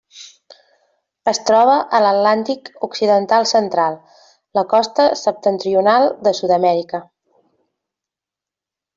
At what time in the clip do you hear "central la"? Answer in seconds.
3.51-4.63